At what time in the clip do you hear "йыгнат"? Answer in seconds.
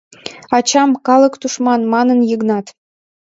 2.29-2.65